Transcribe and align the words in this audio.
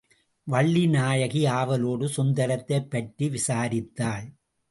வள்ளிநாயகி 0.47 1.41
ஆவலோடு 1.47 2.07
சுந்தரத்தைப்பற்றி 2.15 3.27
விசாரித்தாள். 3.29 4.27